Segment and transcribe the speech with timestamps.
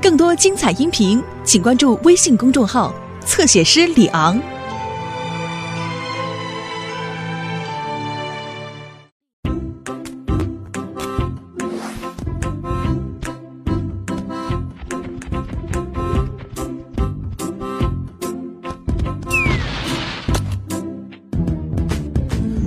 [0.00, 2.92] 更多精彩音频，请关注微信公众号
[3.24, 4.40] “侧写师李昂”。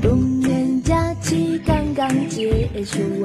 [0.00, 3.17] 冬年假期刚刚结束，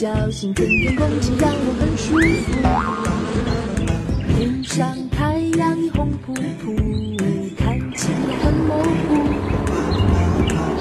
[0.00, 2.52] 小心，春天空气让我很舒服。
[4.34, 6.74] 天上太阳已红扑扑，
[7.54, 9.28] 看起来很模糊。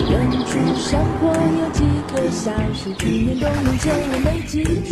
[0.10, 0.14] 远
[0.48, 4.89] 处山坡有几棵小树，去年冬眠前我没记住。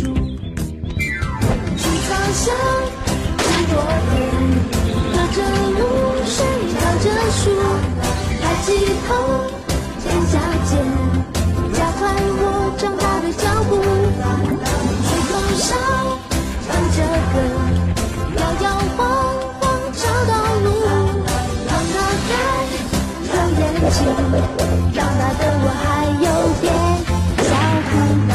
[24.92, 26.26] 长大的我还有
[26.60, 26.66] 点
[27.42, 27.48] 小
[27.88, 27.90] 糊
[28.28, 28.30] 涂。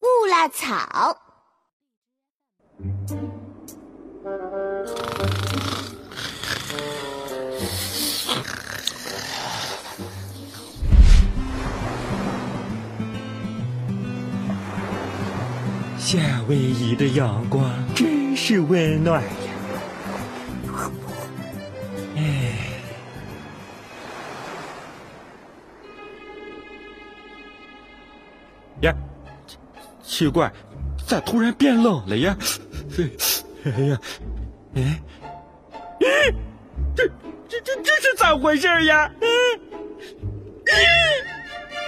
[0.00, 1.18] 乌拉草，
[16.10, 19.30] 夏威夷的阳光真是温暖呀！
[22.16, 22.22] 哎，
[28.80, 28.94] 呀，
[30.02, 30.50] 奇怪，
[31.06, 32.34] 咋突然变冷了呀？
[33.66, 34.00] 哎呀，
[34.76, 35.02] 哎，
[36.00, 36.34] 咦，
[36.96, 37.06] 这
[37.46, 39.12] 这这这是咋回事呀？
[39.20, 39.28] 嗯，
[40.64, 40.72] 咦。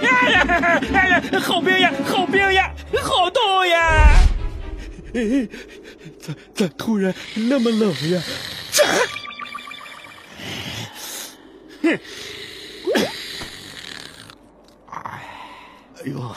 [0.01, 1.21] 呀呀哎呀！
[1.39, 3.29] 好冰呀，好冰呀，好
[3.65, 4.15] 呀！
[6.19, 8.23] 咋咋突然那么冷呀？
[8.71, 8.83] 这，
[11.83, 11.99] 哼，
[14.87, 15.21] 哎
[16.05, 16.35] 呦，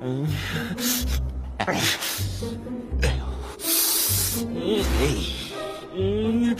[0.00, 0.26] 嗯，
[1.58, 1.80] 哎，
[3.02, 3.22] 哎呦，
[4.62, 4.64] 哎，
[5.94, 6.56] 嗯。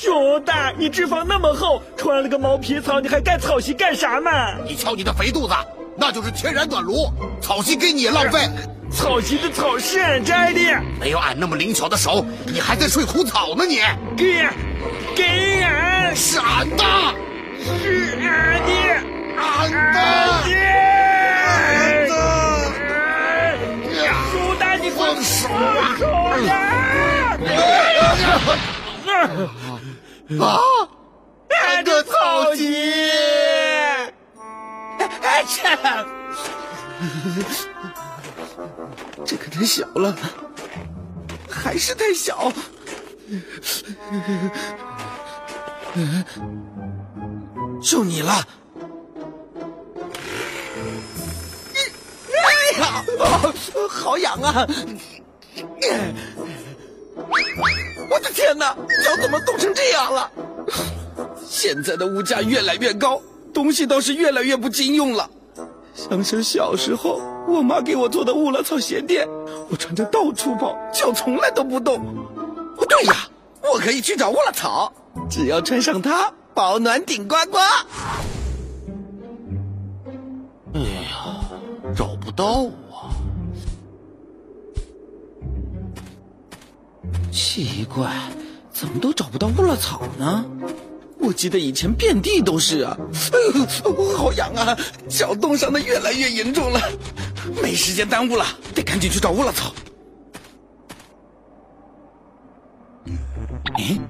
[0.00, 4.30] 熊大，你脂肪那么厚，穿了个毛皮草，你还盖草席干啥嘛？
[4.64, 5.52] 你瞧你的肥肚子，
[5.94, 7.12] 那就是天然暖炉，
[7.42, 8.38] 草席给你也浪费。
[8.90, 10.60] 草席的草是俺摘的，
[10.98, 13.80] 没有俺那么灵巧的手，你还在睡枯草呢你。
[14.16, 14.48] 给，
[15.14, 16.82] 给俺，是俺的，
[17.62, 18.72] 是俺的，
[19.36, 20.00] 俺的。
[21.60, 22.20] 俺的。
[24.96, 25.96] 放手啊！
[30.38, 33.10] 俺的草鸡，
[35.22, 35.62] 哎这，
[39.26, 40.16] 这可太小了，
[41.50, 42.52] 还是太小。
[47.82, 48.32] 就你了。
[52.32, 53.04] 哎呀，
[53.88, 54.64] 好痒啊！
[58.10, 60.30] 我的天哪，脚怎么冻成这样了？
[61.46, 63.20] 现在的物价越来越高，
[63.54, 65.30] 东西倒是越来越不经用了。
[65.94, 69.28] 想想小时候，我妈给我做的乌拉草鞋垫，
[69.68, 71.98] 我穿着到处跑，脚从来都不动。
[72.76, 73.14] 不，对呀，
[73.62, 74.92] 我可以去找乌拉草，
[75.28, 77.58] 只要穿上它，保暖顶呱呱。
[80.74, 81.40] 哎呀，
[81.96, 82.64] 找不到
[87.30, 88.10] 奇怪，
[88.72, 90.44] 怎么都找不到乌拉草呢？
[91.18, 92.96] 我记得以前遍地都是啊！
[93.32, 93.38] 哎
[93.84, 94.74] 呦，好痒啊，
[95.08, 96.80] 脚冻伤的越来越严重了，
[97.62, 99.74] 没时间耽误了，得赶紧去找乌拉草。
[103.76, 104.00] 嘿，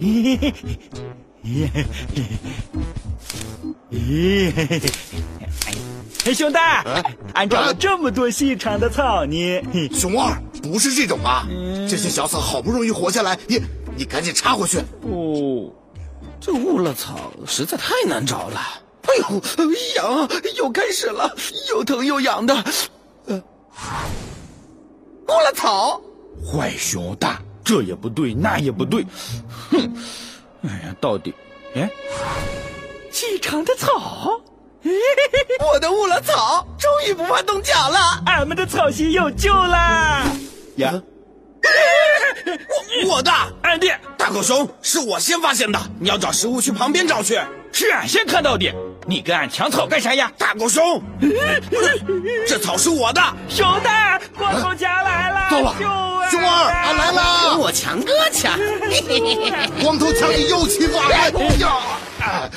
[6.34, 6.84] 熊大，
[7.34, 9.62] 俺找了这么多细长的草呢。
[9.92, 11.46] 熊二，不是这种啊！
[11.88, 13.60] 这些小草好不容易活下来，你
[13.96, 14.78] 你赶紧插回去。
[15.02, 15.72] 哦，
[16.40, 18.60] 这乌拉草实在太难找了。
[19.02, 19.42] 哎呦，
[19.96, 21.34] 痒啊，又开始了，
[21.70, 22.64] 又疼又痒的。
[23.26, 23.42] 呃，
[25.28, 26.00] 乌拉草，
[26.44, 29.06] 坏熊大，这也不对，那也不对。
[29.70, 29.96] 哼，
[30.62, 31.34] 哎呀，到底，
[31.74, 31.88] 哎，
[33.10, 34.40] 细长的草。
[35.72, 40.24] 我的误了草终于不怕冻脚了，俺们的草席有救了！
[40.76, 40.92] 呀，
[43.04, 43.30] 我我的
[43.62, 43.86] 俺的
[44.16, 47.38] 大狗熊是我先发现的，你要找食物去旁边找去。
[47.72, 48.72] 是俺先看到的，
[49.06, 50.32] 你跟俺抢草干啥呀？
[50.38, 51.02] 大狗熊，
[52.48, 53.22] 这草是我的。
[53.48, 55.48] 熊大，光头强来了！
[56.30, 57.50] 熊二，俺来了！
[57.50, 58.58] 跟我强哥抢，
[59.82, 61.32] 光头强，你又欺负俺！
[61.60, 62.50] 呀！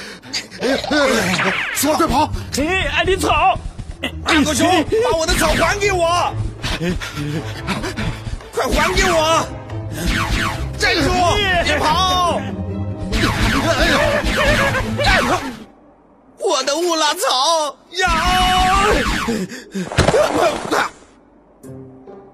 [1.76, 2.32] 熊二，快跑！
[2.58, 3.58] 哎，俺的草！
[4.26, 4.68] 大狗熊，
[5.12, 6.34] 把我的草还给我！
[8.52, 9.46] 快还给我！
[10.78, 11.10] 站住！
[11.66, 12.40] 别跑！
[15.04, 15.34] 站住
[16.38, 18.06] 我的乌拉草呀！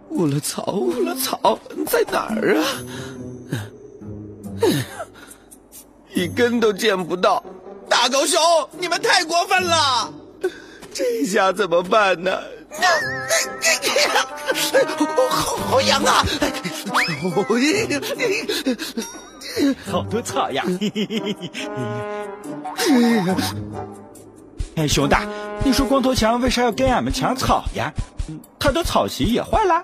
[0.09, 2.63] 乌拉草，乌拉草在哪儿啊？
[6.13, 7.43] 一根都见不到！
[8.07, 8.39] 大狗熊，
[8.79, 10.09] 你们太过分了！
[10.93, 12.39] 这下怎么办呢？
[15.29, 16.25] 好 好痒啊！
[19.91, 20.63] 好多草呀！
[24.77, 25.25] 哎，熊大，
[25.65, 27.91] 你说光头强为啥要跟俺们抢草呀？
[28.57, 29.83] 他的草席也坏了。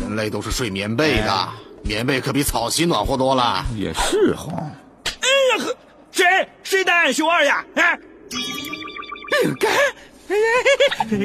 [0.00, 1.48] 人类都是睡棉被的，
[1.82, 3.64] 棉被可比草席暖和多了。
[3.74, 4.52] 也是哈。
[5.04, 5.28] 哎
[5.58, 5.74] 呀呵，
[6.12, 6.24] 谁
[6.64, 7.64] 谁打俺熊二呀？
[7.76, 7.96] 哎！
[9.42, 9.70] 饼干。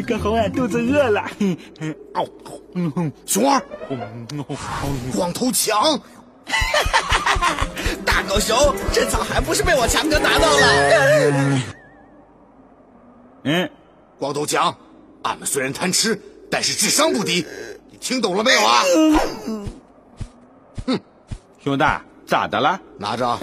[0.06, 1.22] 刚好俺肚子饿了。
[2.14, 2.30] 哦，
[3.26, 3.62] 熊二，
[5.16, 6.00] 光头强。
[8.06, 8.58] 大狗熊，
[8.92, 11.62] 这草还不是被我强哥拿到了？
[13.44, 13.70] 嗯，
[14.18, 14.76] 光头强，
[15.24, 16.20] 俺们虽然贪吃，
[16.52, 17.46] 但是智商不低，
[17.90, 18.84] 你听懂了没有啊？
[20.86, 21.00] 哼，
[21.64, 22.80] 熊大，咋的了？
[23.00, 23.40] 拿着，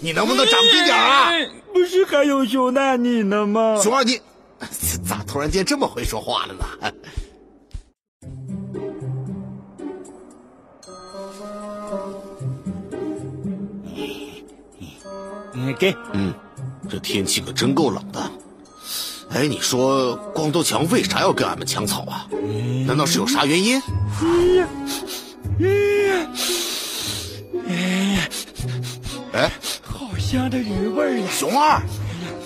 [0.00, 1.30] 你能不能长逼点啊？
[1.72, 3.78] 不是还有熊大你呢吗？
[3.82, 4.18] 熊二，你
[5.06, 6.64] 咋突然间这么会说话了呢？
[15.78, 16.32] 给，嗯，
[16.88, 18.30] 这天气可真够冷的。
[19.30, 22.26] 哎，你说光头强为啥要跟俺们抢草啊？
[22.86, 23.78] 难道是有啥原因？
[23.80, 24.26] 哎
[24.56, 24.68] 呀，
[25.60, 25.66] 哎
[29.32, 29.50] 哎，
[29.82, 31.28] 好香的鱼味呀！
[31.30, 31.80] 熊二，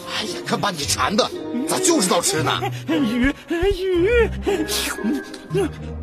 [0.09, 1.29] 哎呀，可把你馋的，
[1.69, 2.61] 咋就知道吃呢？
[2.89, 4.31] 鱼，鱼，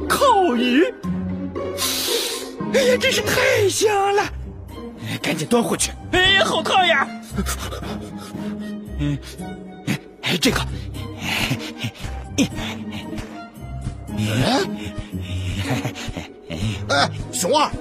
[0.09, 0.83] 烤鱼，
[2.73, 4.23] 哎呀，真是太香了！
[5.21, 5.91] 赶紧端回去！
[6.11, 7.07] 哎呀，好烫呀！
[8.99, 9.17] 嗯，
[10.21, 10.59] 哎，这个，
[16.89, 17.71] 哎，熊二，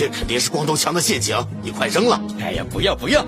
[0.00, 2.18] 这肯定是光头强的陷阱，你快扔了！
[2.40, 3.22] 哎呀，不要不要，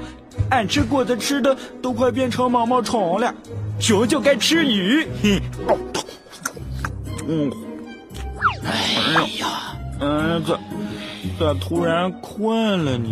[0.48, 3.34] 俺吃果子吃的都快变成毛毛虫了，
[3.78, 5.06] 熊就该吃鱼。
[7.28, 7.52] 嗯，
[8.64, 10.58] 哎呀，儿子
[11.38, 13.10] 咋突然困了呢？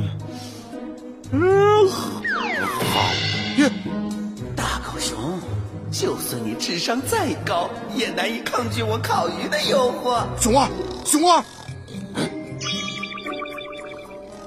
[1.33, 3.11] 嗯，好
[3.59, 3.71] 耶，
[4.57, 5.39] 大狗熊，
[5.91, 10.23] 就算你智商再高，也难以抗拒我烤鱼的诱惑。
[10.41, 10.67] 熊二，
[11.05, 11.45] 熊二，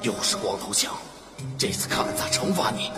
[0.03, 0.93] 又是光头强，
[1.57, 2.91] 这次看俺咋惩罚你！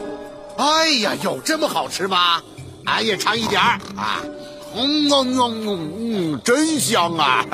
[0.58, 2.42] 哎呀，有这么好吃吗？
[2.86, 4.22] 俺也尝一点儿啊！
[4.76, 7.46] 嗯嗯嗯嗯，真香啊！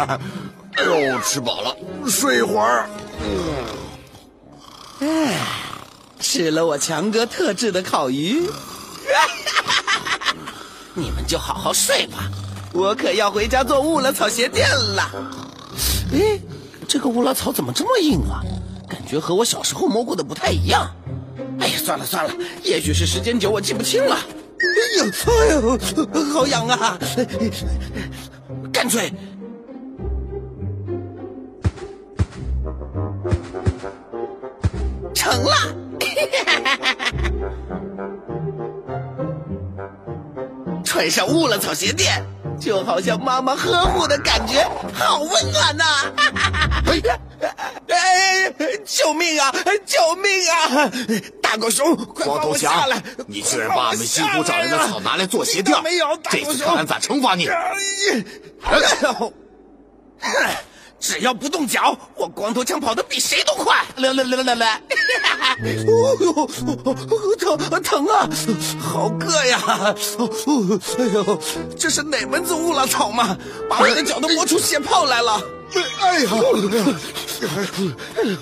[0.75, 1.75] 哎呦，吃饱了，
[2.07, 2.89] 睡一会儿。
[3.21, 5.37] 嗯，哎。
[6.19, 8.47] 吃了我强哥特制的烤鱼，
[10.93, 12.29] 你们就好好睡吧，
[12.73, 15.11] 我可要回家做乌拉草鞋垫了。
[16.13, 16.39] 哎，
[16.87, 18.39] 这个乌拉草怎么这么硬啊？
[18.91, 20.91] 感觉和我小时候摸过的不太一样。
[21.59, 22.33] 哎呀，算了算了，
[22.63, 24.15] 也许是时间久我记不清了。
[24.15, 24.65] 哎
[24.97, 25.79] 呦，哎呦，
[26.33, 26.99] 好痒啊！
[28.73, 29.13] 干脆
[35.13, 35.53] 成了。
[40.83, 42.21] 穿上雾了草鞋垫，
[42.59, 45.85] 就好像妈妈呵护的感觉，好温暖呐！
[46.87, 46.99] 哎，
[48.85, 49.51] 救命啊！
[49.85, 50.91] 救命啊！
[51.41, 52.87] 大狗熊，快光头强，
[53.27, 55.77] 你居然把俺们辛苦找来的草拿来做鞋垫，
[56.29, 57.49] 这次看俺咋惩罚你！
[61.01, 63.83] 只要不动脚，我光头强跑得比谁都快。
[63.97, 64.81] 来来来来来，
[65.87, 66.47] 哦呦，
[67.35, 68.29] 疼疼啊，
[68.79, 69.59] 好硌呀！
[70.17, 70.29] 哦，
[70.99, 71.41] 哎呦，
[71.77, 73.35] 这是哪门子乌拉草嘛？
[73.67, 75.41] 把我的脚都磨出血泡来了！
[76.01, 78.37] 哎呀，哎呦，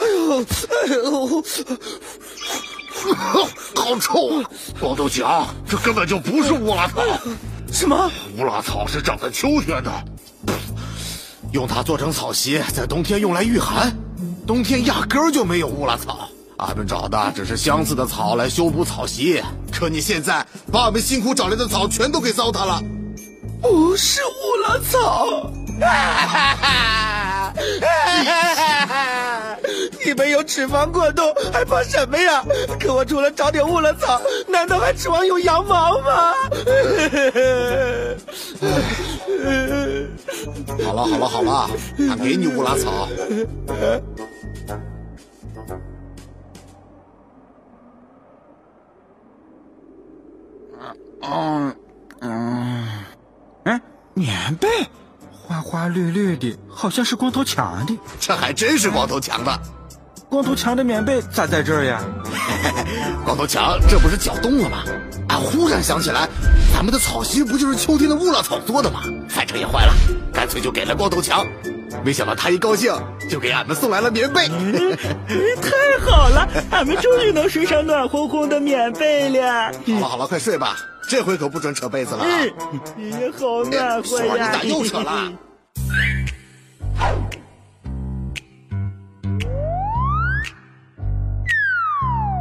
[0.00, 1.42] 哎呦，
[3.74, 4.50] 好臭啊！
[4.80, 7.02] 光头强，这根本就不是乌拉草。
[7.76, 8.10] 什么？
[8.38, 9.92] 乌拉草是长在秋天的，
[11.52, 13.94] 用它做成草席，在冬天用来御寒。
[14.46, 19.42] 冬天压根儿就没有乌拉草，俺们找的只是相似的草来修补草席。
[19.70, 22.82] 可你现在把俺们辛苦找来的草全都给糟蹋了。
[23.60, 25.50] 不是乌拉草！
[25.66, 25.74] 你
[30.46, 32.44] 脂肪过多，还怕什么呀？
[32.80, 36.32] 可我除了找点乌拉草，难道还指望有羊毛吗？
[40.84, 41.68] 好了好了好了，
[42.08, 43.08] 俺给你乌拉草。
[51.28, 51.76] 嗯
[52.20, 52.88] 嗯，
[53.64, 53.80] 哎，
[54.14, 54.68] 棉被，
[55.32, 57.98] 花花绿绿的，好像是光头强的。
[58.20, 59.60] 这还真是光头强的。
[60.28, 62.02] 光头强的棉被咋在这儿呀？
[63.24, 64.82] 光头强，这不是脚冻了吗？
[65.28, 66.28] 俺忽然想起来，
[66.74, 69.00] 咱们的草席不就是秋天的乌拉草做的吗？
[69.28, 69.92] 反正也坏了，
[70.32, 71.46] 干脆就给了光头强。
[72.04, 72.92] 没想到他一高兴，
[73.30, 74.48] 就给俺们送来了棉被。
[75.62, 79.72] 太好了，俺们终于能睡上暖烘烘的棉被了。
[80.00, 80.76] 好了好了，快睡吧，
[81.08, 82.28] 这回可不准扯被子了啊！
[82.98, 84.58] 也好暖和爽儿，你！
[84.58, 85.32] 咋又扯了？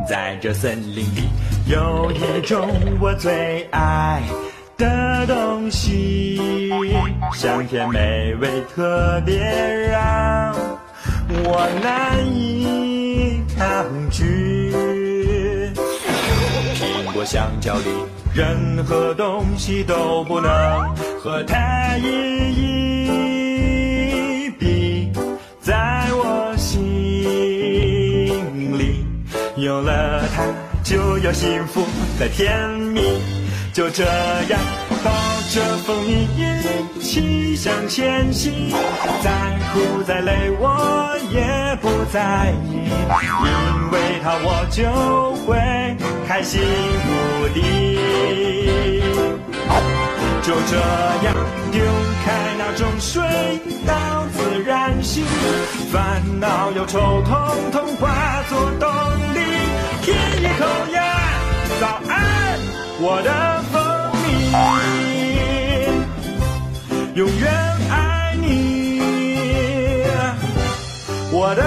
[0.08, 1.30] 在这森林里
[1.68, 2.70] 有一种
[3.00, 4.22] 我最爱
[4.78, 6.70] 的东西，
[7.34, 10.56] 香甜美味，特别让
[11.30, 14.72] 我难以抗拒。
[16.76, 17.86] 苹果、香蕉里
[18.34, 20.50] 任何东西都不能
[21.20, 22.06] 和它一
[22.54, 22.95] 一
[29.58, 30.44] 有了它，
[30.84, 31.86] 就有幸福
[32.20, 33.02] 的甜蜜。
[33.72, 34.60] 就这样
[35.04, 35.12] 抱
[35.50, 38.72] 着蜂蜜一起向前行，
[39.22, 39.32] 再
[39.74, 42.90] 苦再累我也不在意，
[43.46, 45.58] 因为它我就会
[46.28, 46.62] 开心
[47.08, 47.60] 无敌。
[50.42, 50.78] 就这
[51.26, 51.34] 样
[51.72, 51.82] 丢
[52.24, 52.26] 开
[52.58, 53.22] 那种水
[53.86, 55.26] 到自然醒，
[55.92, 58.90] 烦恼忧愁统统化作动
[59.34, 59.35] 力。
[60.38, 61.02] 一口烟，
[61.80, 62.60] 早安，
[63.00, 63.30] 我的
[63.72, 63.74] 蜂
[64.22, 64.26] 蜜，
[67.16, 67.44] 永远
[67.90, 69.00] 爱你，
[71.32, 71.64] 我的